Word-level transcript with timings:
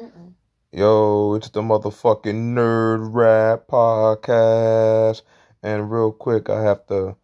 Mm-mm. 0.00 0.32
Yo, 0.72 1.34
it's 1.34 1.50
the 1.50 1.60
motherfucking 1.60 2.54
Nerd 2.54 3.10
Rap 3.12 3.66
Podcast. 3.66 5.20
And 5.62 5.92
real 5.92 6.10
quick, 6.10 6.48
I 6.48 6.62
have 6.62 6.86
to 6.86 7.16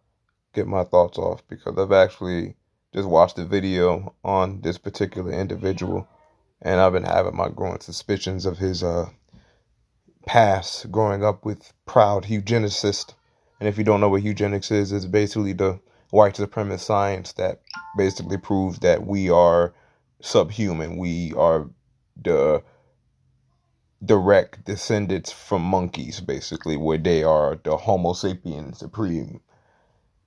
get 0.53 0.67
my 0.67 0.83
thoughts 0.83 1.17
off 1.17 1.41
because 1.47 1.75
I've 1.75 1.91
actually 1.91 2.53
just 2.93 3.07
watched 3.07 3.39
a 3.39 3.45
video 3.45 4.13
on 4.23 4.61
this 4.61 4.77
particular 4.77 5.31
individual. 5.31 6.07
And 6.61 6.79
I've 6.79 6.93
been 6.93 7.03
having 7.03 7.35
my 7.35 7.49
growing 7.49 7.79
suspicions 7.79 8.45
of 8.45 8.59
his 8.59 8.83
uh, 8.83 9.09
past 10.27 10.91
growing 10.91 11.23
up 11.23 11.43
with 11.43 11.73
proud 11.87 12.25
eugenicist. 12.25 13.15
And 13.59 13.67
if 13.67 13.79
you 13.79 13.83
don't 13.83 14.01
know 14.01 14.09
what 14.09 14.21
eugenics 14.21 14.69
is, 14.69 14.91
it's 14.91 15.05
basically 15.05 15.53
the 15.53 15.79
white 16.11 16.35
supremacist 16.35 16.81
science 16.81 17.33
that 17.33 17.59
basically 17.97 18.37
proves 18.37 18.77
that 18.79 19.07
we 19.07 19.31
are 19.31 19.73
subhuman. 20.21 20.97
We 20.97 21.33
are 21.33 21.71
the 22.23 22.63
direct 24.03 24.65
descendants 24.65 25.31
from 25.31 25.61
monkeys, 25.61 26.19
basically, 26.19 26.77
where 26.77 26.97
they 26.97 27.23
are 27.23 27.59
the 27.63 27.77
Homo 27.77 28.13
sapiens 28.13 28.79
supreme. 28.79 29.41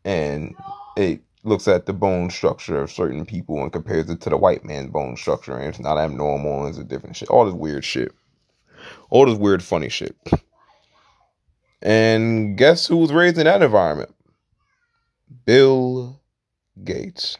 And 0.04 0.54
it 0.96 1.20
looks 1.44 1.68
at 1.68 1.86
the 1.86 1.92
bone 1.92 2.30
structure 2.30 2.80
of 2.80 2.90
certain 2.90 3.24
people 3.24 3.62
and 3.62 3.72
compares 3.72 4.10
it 4.10 4.20
to 4.22 4.30
the 4.30 4.36
white 4.36 4.64
man's 4.64 4.90
bone 4.90 5.16
structure, 5.16 5.56
and 5.56 5.68
it's 5.68 5.80
not 5.80 5.98
abnormal, 5.98 6.66
it's 6.66 6.78
a 6.78 6.84
different 6.84 7.16
shit. 7.16 7.30
All 7.30 7.44
this 7.44 7.54
weird 7.54 7.84
shit. 7.84 8.12
All 9.10 9.26
this 9.26 9.38
weird, 9.38 9.62
funny 9.62 9.88
shit. 9.88 10.16
And 11.82 12.58
guess 12.58 12.86
who 12.86 12.98
was 12.98 13.12
raised 13.12 13.38
in 13.38 13.44
that 13.44 13.62
environment? 13.62 14.14
Bill 15.46 16.20
Gates. 16.84 17.38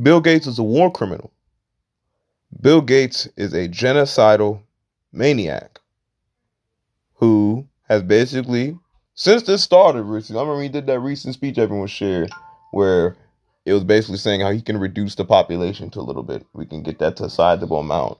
Bill 0.00 0.20
Gates 0.20 0.46
is 0.46 0.58
a 0.58 0.62
war 0.62 0.92
criminal. 0.92 1.32
Bill 2.60 2.80
Gates 2.80 3.28
is 3.36 3.52
a 3.52 3.68
genocidal 3.68 4.62
maniac 5.12 5.80
who 7.14 7.68
has 7.88 8.02
basically, 8.02 8.78
since 9.14 9.42
this 9.42 9.62
started 9.62 10.02
recently, 10.02 10.40
I 10.40 10.42
remember 10.42 10.62
he 10.62 10.68
did 10.68 10.86
that 10.86 11.00
recent 11.00 11.34
speech 11.34 11.58
everyone 11.58 11.88
shared 11.88 12.30
where 12.72 13.16
it 13.64 13.72
was 13.72 13.84
basically 13.84 14.16
saying 14.16 14.40
how 14.40 14.50
he 14.50 14.62
can 14.62 14.78
reduce 14.78 15.14
the 15.14 15.24
population 15.24 15.90
to 15.90 16.00
a 16.00 16.02
little 16.02 16.22
bit. 16.22 16.46
We 16.54 16.66
can 16.66 16.82
get 16.82 16.98
that 16.98 17.16
to 17.16 17.24
a 17.24 17.30
sizable 17.30 17.80
amount. 17.80 18.18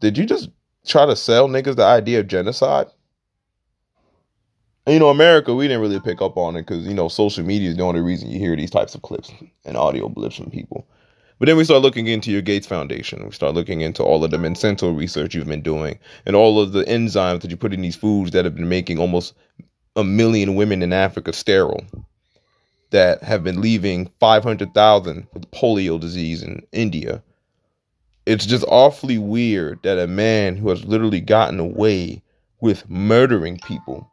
Did 0.00 0.16
you 0.16 0.26
just 0.26 0.50
try 0.86 1.06
to 1.06 1.16
sell 1.16 1.48
niggas 1.48 1.76
the 1.76 1.84
idea 1.84 2.20
of 2.20 2.28
genocide? 2.28 2.86
And, 4.86 4.94
you 4.94 5.00
know, 5.00 5.10
America, 5.10 5.54
we 5.54 5.68
didn't 5.68 5.82
really 5.82 6.00
pick 6.00 6.22
up 6.22 6.36
on 6.36 6.56
it 6.56 6.62
because, 6.62 6.86
you 6.86 6.94
know, 6.94 7.08
social 7.08 7.44
media 7.44 7.68
is 7.70 7.76
the 7.76 7.82
only 7.82 8.00
reason 8.00 8.30
you 8.30 8.38
hear 8.38 8.56
these 8.56 8.70
types 8.70 8.94
of 8.94 9.02
clips 9.02 9.30
and 9.64 9.76
audio 9.76 10.08
blips 10.08 10.36
from 10.36 10.50
people. 10.50 10.86
But 11.40 11.46
then 11.46 11.56
we 11.56 11.64
start 11.64 11.80
looking 11.80 12.06
into 12.06 12.30
your 12.30 12.42
Gates 12.42 12.66
Foundation. 12.66 13.24
We 13.24 13.32
start 13.32 13.54
looking 13.54 13.80
into 13.80 14.02
all 14.02 14.22
of 14.22 14.30
the 14.30 14.36
Monsanto 14.36 14.94
research 14.94 15.34
you've 15.34 15.46
been 15.46 15.62
doing 15.62 15.98
and 16.26 16.36
all 16.36 16.60
of 16.60 16.72
the 16.72 16.84
enzymes 16.84 17.40
that 17.40 17.50
you 17.50 17.56
put 17.56 17.72
in 17.72 17.80
these 17.80 17.96
foods 17.96 18.32
that 18.32 18.44
have 18.44 18.54
been 18.54 18.68
making 18.68 18.98
almost 18.98 19.32
a 19.96 20.04
million 20.04 20.54
women 20.54 20.82
in 20.82 20.92
Africa 20.92 21.32
sterile, 21.32 21.82
that 22.90 23.22
have 23.22 23.42
been 23.42 23.62
leaving 23.62 24.10
500,000 24.20 25.26
with 25.32 25.50
polio 25.50 25.98
disease 25.98 26.42
in 26.42 26.60
India. 26.72 27.22
It's 28.26 28.44
just 28.44 28.66
awfully 28.68 29.16
weird 29.16 29.82
that 29.82 29.98
a 29.98 30.06
man 30.06 30.56
who 30.56 30.68
has 30.68 30.84
literally 30.84 31.22
gotten 31.22 31.58
away 31.58 32.22
with 32.60 32.88
murdering 32.90 33.58
people 33.66 34.10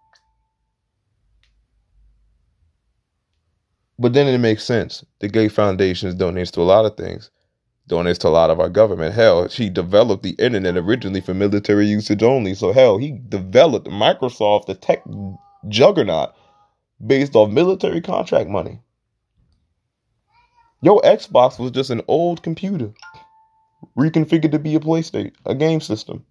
But 3.99 4.13
then 4.13 4.27
it 4.27 4.37
makes 4.37 4.63
sense. 4.63 5.03
The 5.19 5.27
Gates 5.27 5.53
Foundation 5.55 6.15
donates 6.17 6.51
to 6.51 6.61
a 6.61 6.63
lot 6.63 6.85
of 6.85 6.95
things. 6.97 7.31
Donates 7.89 8.19
to 8.19 8.27
a 8.27 8.29
lot 8.29 8.49
of 8.49 8.59
our 8.59 8.69
government. 8.69 9.15
Hell, 9.15 9.47
she 9.47 9.69
developed 9.69 10.23
the 10.23 10.35
internet 10.37 10.77
originally 10.77 11.21
for 11.21 11.33
military 11.33 11.87
usage 11.87 12.21
only. 12.21 12.53
So 12.53 12.73
hell, 12.73 12.97
he 12.97 13.19
developed 13.29 13.87
Microsoft, 13.87 14.65
the 14.65 14.75
tech 14.75 15.03
juggernaut, 15.67 16.33
based 17.05 17.35
off 17.35 17.49
military 17.49 18.01
contract 18.01 18.49
money. 18.49 18.81
Your 20.83 21.01
Xbox 21.01 21.57
was 21.57 21.71
just 21.71 21.89
an 21.89 22.01
old 22.07 22.43
computer, 22.43 22.93
reconfigured 23.97 24.51
to 24.51 24.59
be 24.59 24.75
a 24.75 24.79
PlayStation, 24.79 25.33
a 25.45 25.55
game 25.55 25.81
system. 25.81 26.23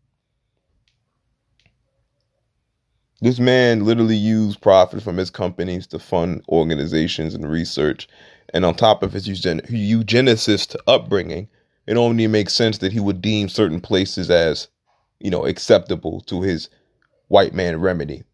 This 3.20 3.38
man 3.38 3.84
literally 3.84 4.16
used 4.16 4.60
profit 4.60 5.02
from 5.02 5.16
his 5.16 5.30
companies 5.30 5.86
to 5.88 5.98
fund 5.98 6.44
organizations 6.48 7.34
and 7.34 7.50
research. 7.50 8.08
And 8.52 8.64
on 8.64 8.74
top 8.74 9.02
of 9.02 9.12
his 9.12 9.26
eugen- 9.26 9.62
eugenicist 9.62 10.76
upbringing, 10.86 11.48
it 11.86 11.96
only 11.96 12.26
makes 12.26 12.54
sense 12.54 12.78
that 12.78 12.92
he 12.92 13.00
would 13.00 13.22
deem 13.22 13.48
certain 13.48 13.80
places 13.80 14.30
as, 14.30 14.68
you 15.18 15.30
know, 15.30 15.46
acceptable 15.46 16.20
to 16.22 16.42
his 16.42 16.68
white 17.28 17.54
man 17.54 17.80
remedy. 17.80 18.24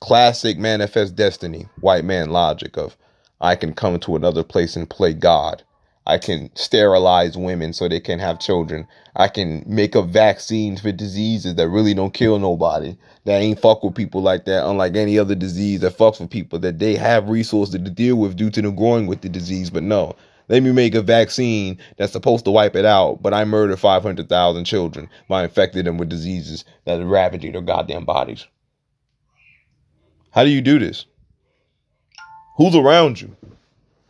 Classic 0.00 0.58
manifest 0.58 1.14
destiny, 1.14 1.68
white 1.80 2.04
man 2.04 2.30
logic 2.30 2.76
of 2.76 2.96
I 3.40 3.54
can 3.54 3.74
come 3.74 3.98
to 4.00 4.16
another 4.16 4.42
place 4.42 4.76
and 4.76 4.90
play 4.90 5.14
God. 5.14 5.62
I 6.10 6.18
can 6.18 6.50
sterilize 6.56 7.36
women 7.36 7.72
so 7.72 7.86
they 7.86 8.00
can 8.00 8.18
have 8.18 8.40
children. 8.40 8.88
I 9.14 9.28
can 9.28 9.62
make 9.64 9.94
up 9.94 10.06
vaccines 10.06 10.80
for 10.80 10.90
diseases 10.90 11.54
that 11.54 11.68
really 11.68 11.94
don't 11.94 12.12
kill 12.12 12.40
nobody. 12.40 12.96
That 13.26 13.40
ain't 13.40 13.60
fuck 13.60 13.84
with 13.84 13.94
people 13.94 14.20
like 14.20 14.44
that, 14.46 14.66
unlike 14.66 14.96
any 14.96 15.20
other 15.20 15.36
disease 15.36 15.80
that 15.80 15.96
fucks 15.96 16.18
with 16.18 16.28
people 16.28 16.58
that 16.58 16.80
they 16.80 16.96
have 16.96 17.28
resources 17.28 17.76
to 17.76 17.90
deal 17.90 18.16
with 18.16 18.34
due 18.36 18.50
to 18.50 18.60
them 18.60 18.74
growing 18.74 19.06
with 19.06 19.20
the 19.20 19.28
disease. 19.28 19.70
But 19.70 19.84
no, 19.84 20.16
let 20.48 20.64
me 20.64 20.72
make 20.72 20.96
a 20.96 21.02
vaccine 21.02 21.78
that's 21.96 22.10
supposed 22.10 22.44
to 22.46 22.50
wipe 22.50 22.74
it 22.74 22.84
out, 22.84 23.22
but 23.22 23.32
I 23.32 23.44
murdered 23.44 23.78
500,000 23.78 24.64
children 24.64 25.08
by 25.28 25.44
infecting 25.44 25.84
them 25.84 25.96
with 25.96 26.08
diseases 26.08 26.64
that 26.86 26.98
are 26.98 27.06
ravaging 27.06 27.52
their 27.52 27.62
goddamn 27.62 28.04
bodies. 28.04 28.48
How 30.32 30.42
do 30.42 30.50
you 30.50 30.60
do 30.60 30.80
this? 30.80 31.06
Who's 32.56 32.74
around 32.74 33.20
you? 33.20 33.36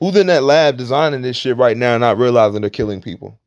Who's 0.01 0.17
in 0.17 0.29
that 0.29 0.43
lab 0.43 0.79
designing 0.79 1.21
this 1.21 1.37
shit 1.37 1.59
right 1.59 1.77
now, 1.77 1.99
not 1.99 2.17
realizing 2.17 2.63
they're 2.63 2.71
killing 2.71 3.03
people? 3.03 3.39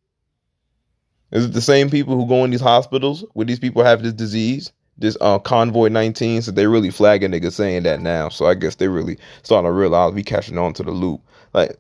Is 1.32 1.46
it 1.46 1.54
the 1.54 1.62
same 1.62 1.90
people 1.90 2.16
who 2.16 2.28
go 2.28 2.46
in 2.46 2.52
these 2.52 2.62
hospitals 2.62 3.26
where 3.34 3.46
these 3.46 3.60
people 3.60 3.84
have 3.84 4.04
this 4.04 4.14
disease, 4.14 4.72
this 4.96 5.18
uh, 5.20 5.40
convoy 5.40 5.88
19? 5.88 6.44
So 6.44 6.52
they 6.52 6.68
really 6.68 6.92
flagging 6.92 7.32
niggas 7.32 7.54
saying 7.54 7.84
that 7.84 8.02
now. 8.02 8.30
So 8.30 8.46
I 8.46 8.54
guess 8.54 8.76
they 8.76 8.88
really 8.88 9.18
starting 9.42 9.68
to 9.68 9.72
realize 9.72 10.14
we 10.14 10.22
catching 10.22 10.60
on 10.60 10.74
to 10.74 10.84
the 10.84 10.92
loop. 10.92 11.22
Like, 11.54 11.76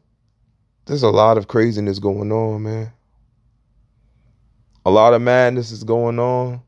there's 0.86 1.04
a 1.04 1.10
lot 1.10 1.38
of 1.38 1.48
craziness 1.48 2.00
going 2.00 2.32
on, 2.32 2.64
man. 2.64 2.92
A 4.88 4.90
lot 4.90 5.14
of 5.14 5.22
madness 5.22 5.70
is 5.70 5.84
going 5.84 6.18
on. 6.18 6.62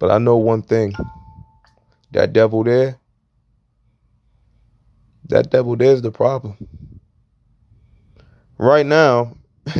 But 0.00 0.10
I 0.10 0.18
know 0.18 0.36
one 0.36 0.62
thing. 0.62 0.94
That 2.10 2.32
devil 2.32 2.64
there, 2.64 2.98
that 5.32 5.50
devil 5.50 5.76
there's 5.76 6.02
the 6.02 6.10
problem. 6.10 6.56
Right 8.58 8.86
now, 8.86 9.34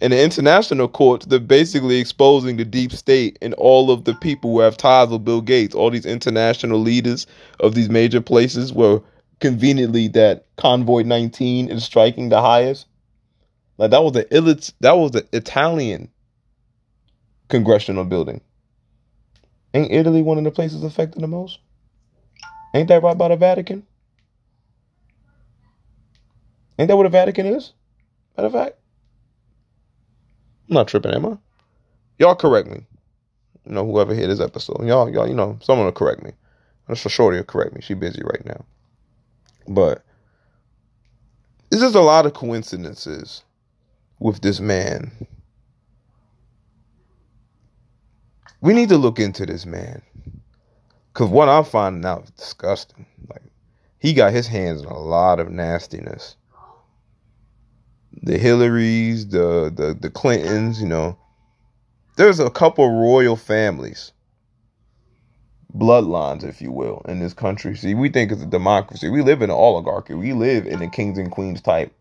in 0.00 0.10
the 0.10 0.22
international 0.22 0.88
courts, 0.88 1.26
they're 1.26 1.40
basically 1.40 1.98
exposing 1.98 2.56
the 2.56 2.64
deep 2.64 2.92
state 2.92 3.38
and 3.42 3.54
all 3.54 3.90
of 3.90 4.04
the 4.04 4.14
people 4.14 4.52
who 4.52 4.60
have 4.60 4.76
ties 4.76 5.08
with 5.08 5.24
Bill 5.24 5.40
Gates, 5.40 5.74
all 5.74 5.90
these 5.90 6.06
international 6.06 6.78
leaders 6.78 7.26
of 7.60 7.74
these 7.74 7.88
major 7.88 8.20
places 8.20 8.72
where 8.72 9.00
conveniently 9.40 10.08
that 10.08 10.46
convoy 10.56 11.02
19 11.02 11.68
is 11.68 11.82
striking 11.82 12.28
the 12.28 12.40
highest. 12.40 12.86
Like 13.78 13.90
that 13.90 14.04
was 14.04 14.12
the 14.12 14.72
that 14.80 14.98
was 14.98 15.12
the 15.12 15.26
Italian 15.32 16.10
congressional 17.48 18.04
building. 18.04 18.42
Ain't 19.72 19.92
Italy 19.92 20.20
one 20.20 20.36
of 20.38 20.44
the 20.44 20.50
places 20.50 20.84
affected 20.84 21.22
the 21.22 21.26
most? 21.26 21.58
Ain't 22.74 22.88
that 22.88 23.02
right 23.02 23.16
by 23.16 23.28
the 23.28 23.36
Vatican? 23.36 23.86
Ain't 26.80 26.88
that 26.88 26.96
what 26.96 27.02
the 27.02 27.10
Vatican 27.10 27.44
is? 27.44 27.74
Matter 28.38 28.46
of 28.46 28.52
fact, 28.54 28.76
I'm 30.66 30.74
not 30.76 30.88
tripping, 30.88 31.12
am 31.12 31.26
I? 31.26 31.36
Y'all 32.18 32.34
correct 32.34 32.68
me. 32.68 32.86
You 33.66 33.72
know, 33.72 33.84
whoever 33.84 34.14
hit 34.14 34.28
this 34.28 34.40
episode, 34.40 34.86
y'all, 34.86 35.10
y'all, 35.10 35.28
you 35.28 35.34
know, 35.34 35.58
someone 35.60 35.84
will 35.84 35.92
correct 35.92 36.22
me. 36.22 36.30
That's 36.88 37.02
for 37.02 37.10
sure. 37.10 37.34
They'll 37.34 37.44
correct 37.44 37.74
me. 37.74 37.82
She 37.82 37.92
busy 37.92 38.22
right 38.22 38.42
now, 38.46 38.64
but 39.68 40.02
it's 41.70 41.82
just 41.82 41.94
a 41.94 42.00
lot 42.00 42.24
of 42.24 42.32
coincidences 42.32 43.42
with 44.18 44.40
this 44.40 44.58
man. 44.58 45.12
We 48.62 48.72
need 48.72 48.88
to 48.88 48.96
look 48.96 49.18
into 49.18 49.44
this 49.44 49.66
man, 49.66 50.00
cause 51.12 51.28
what 51.28 51.50
I'm 51.50 51.64
finding 51.64 52.06
out 52.06 52.24
is 52.24 52.30
disgusting. 52.30 53.04
Like 53.28 53.42
he 53.98 54.14
got 54.14 54.32
his 54.32 54.46
hands 54.46 54.80
in 54.80 54.88
a 54.88 54.98
lot 54.98 55.40
of 55.40 55.50
nastiness 55.50 56.36
the 58.22 58.38
Hillarys, 58.38 59.30
the 59.30 59.72
the 59.74 59.94
the 59.98 60.10
Clintons, 60.10 60.80
you 60.80 60.88
know. 60.88 61.16
There's 62.16 62.40
a 62.40 62.50
couple 62.50 62.88
royal 62.90 63.36
families, 63.36 64.12
bloodlines, 65.74 66.44
if 66.44 66.60
you 66.60 66.70
will, 66.70 67.02
in 67.08 67.20
this 67.20 67.32
country. 67.32 67.76
See, 67.76 67.94
we 67.94 68.08
think 68.08 68.30
it's 68.30 68.42
a 68.42 68.46
democracy. 68.46 69.08
We 69.08 69.22
live 69.22 69.42
in 69.42 69.50
an 69.50 69.56
oligarchy. 69.56 70.14
We 70.14 70.32
live 70.32 70.66
in 70.66 70.82
a 70.82 70.90
kings 70.90 71.18
and 71.18 71.30
queens 71.30 71.62
type 71.62 71.92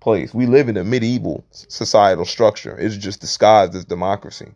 place. 0.00 0.32
We 0.32 0.46
live 0.46 0.68
in 0.68 0.76
a 0.76 0.84
medieval 0.84 1.44
societal 1.50 2.24
structure. 2.24 2.76
It's 2.78 2.96
just 2.96 3.20
disguised 3.20 3.74
as 3.74 3.84
democracy. 3.84 4.52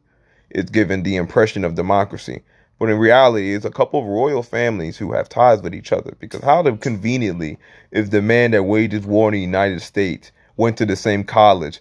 It's 0.51 0.71
given 0.71 1.03
the 1.03 1.17
impression 1.17 1.65
of 1.65 1.75
democracy. 1.75 2.43
But 2.79 2.91
in 2.91 2.99
reality, 2.99 3.55
it's 3.55 3.65
a 3.65 3.71
couple 3.71 4.01
of 4.01 4.07
royal 4.07 4.43
families 4.43 4.97
who 4.97 5.13
have 5.13 5.29
ties 5.29 5.63
with 5.63 5.75
each 5.75 5.93
other. 5.93 6.17
Because 6.19 6.43
how 6.43 6.63
conveniently 6.77 7.59
is 7.93 8.11
the 8.11 8.23
man 8.23 8.51
that 8.51 8.65
wages 8.65 9.07
war 9.07 9.29
in 9.29 9.35
the 9.35 9.41
United 9.41 9.81
States 9.81 10.33
went 10.57 10.77
to 10.79 10.87
the 10.87 10.97
same 10.97 11.25
college 11.25 11.81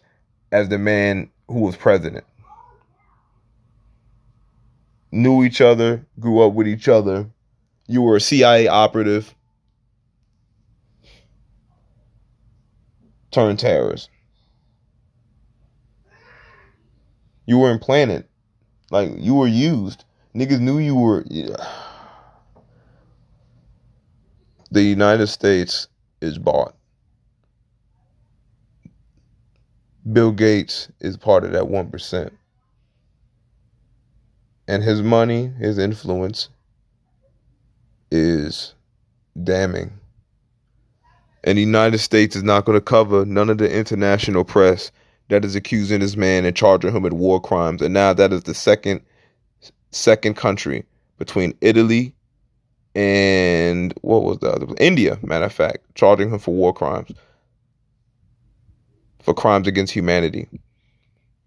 as 0.52 0.70
the 0.70 0.78
man 0.78 1.30
who 1.48 1.62
was 1.62 1.76
president? 1.76 2.26
Knew 5.12 5.44
each 5.44 5.62
other, 5.62 6.06
grew 6.20 6.42
up 6.42 6.54
with 6.54 6.68
each 6.68 6.88
other. 6.88 7.28
You 7.88 8.02
were 8.02 8.16
a 8.16 8.22
CIA 8.22 8.68
operative 8.68 9.36
turned 13.34 13.60
terrorist. 13.60 14.10
You 17.46 17.58
were 17.58 17.72
implanted. 17.72 18.26
Like 18.90 19.12
you 19.18 19.36
were 19.36 19.48
used. 19.48 20.06
Niggas 20.34 20.60
knew 20.60 20.80
you 20.80 20.96
were. 20.96 21.24
Yeah. 21.28 21.56
The 24.72 24.82
United 24.82 25.28
States 25.28 25.88
is 26.22 26.38
bought. 26.38 26.76
Bill 30.12 30.32
Gates 30.32 30.90
is 31.00 31.16
part 31.16 31.44
of 31.44 31.52
that 31.52 31.64
1%. 31.64 32.32
And 34.68 34.84
his 34.84 35.02
money, 35.02 35.48
his 35.60 35.78
influence 35.78 36.50
is 38.12 38.74
damning. 39.44 39.92
And 41.44 41.58
the 41.58 41.62
United 41.62 41.98
States 42.00 42.36
is 42.36 42.44
not 42.44 42.66
going 42.66 42.78
to 42.78 42.82
cover 42.82 43.26
none 43.26 43.50
of 43.50 43.58
the 43.58 43.74
international 43.74 44.44
press 44.44 44.92
that 45.30 45.44
is 45.44 45.56
accusing 45.56 46.00
this 46.00 46.16
man 46.16 46.46
and 46.46 46.56
charging 46.56 46.96
him 46.96 47.04
with 47.04 47.14
war 47.14 47.42
crimes. 47.42 47.82
And 47.82 47.94
now 47.94 48.14
that 48.14 48.32
is 48.32 48.44
the 48.44 48.54
second 48.54 49.02
second 49.92 50.36
country 50.36 50.84
between 51.18 51.54
Italy 51.62 52.14
and 52.96 53.94
what 54.02 54.24
was 54.24 54.40
the 54.40 54.52
other? 54.52 54.68
India, 54.80 55.18
matter 55.24 55.46
of 55.46 55.54
fact, 55.54 55.80
charging 55.96 56.30
him 56.30 56.40
for 56.40 56.54
war 56.54 56.74
crimes, 56.74 57.12
for 59.24 59.34
crimes 59.34 59.68
against 59.68 59.94
humanity. 59.94 60.48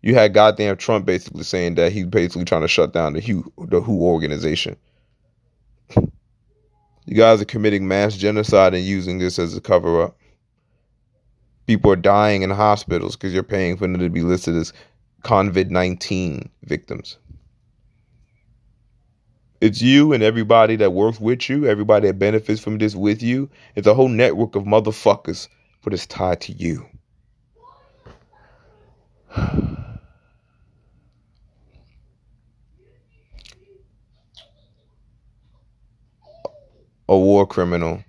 You 0.02 0.14
had 0.14 0.34
goddamn 0.34 0.76
Trump 0.76 1.06
basically 1.06 1.44
saying 1.44 1.76
that 1.76 1.93
he's 1.93 2.06
basically 2.06 2.44
trying 2.44 2.62
to 2.62 2.69
shut 2.69 2.93
down 2.93 3.12
the 3.12 3.20
WHO, 3.20 3.52
the 3.67 3.81
WHO 3.81 4.02
organization. 4.02 4.76
You 5.96 7.14
guys 7.14 7.40
are 7.40 7.46
committing 7.46 7.87
mass 7.87 8.17
genocide 8.17 8.75
and 8.75 8.84
using 8.84 9.19
this 9.19 9.38
as 9.38 9.56
a 9.56 9.61
cover 9.61 10.02
up. 10.02 10.17
People 11.67 11.93
are 11.93 11.96
dying 11.96 12.43
in 12.43 12.50
hospitals 12.50 13.14
because 13.14 13.32
you're 13.32 13.43
paying 13.43 13.76
for 13.76 13.87
them 13.87 13.99
to 13.99 14.08
be 14.08 14.22
listed 14.22 14.56
as 14.56 14.72
COVID 15.22 15.70
19 15.70 16.49
victims. 16.64 17.19
It's 19.61 19.82
you 19.82 20.12
and 20.12 20.22
everybody 20.22 20.76
that 20.76 20.93
works 20.93 21.20
with 21.20 21.49
you, 21.49 21.67
everybody 21.67 22.08
that 22.08 22.19
benefits 22.19 22.61
from 22.61 22.79
this 22.79 22.94
with 22.94 23.22
you. 23.22 23.50
It's 23.75 23.87
a 23.87 23.94
whole 23.94 24.08
network 24.08 24.55
of 24.55 24.64
motherfuckers, 24.64 25.49
but 25.82 25.94
it's 25.94 26.06
tied 26.06 26.40
to 26.43 26.52
you. 26.52 26.87
A 37.08 37.17
war 37.17 37.47
criminal 37.47 38.03